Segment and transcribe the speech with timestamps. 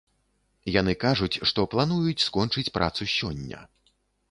[0.75, 3.65] Яны кажуць, што плануюць скончыць працу сёння.